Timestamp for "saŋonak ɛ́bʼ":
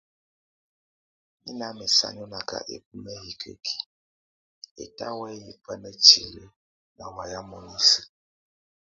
1.97-2.85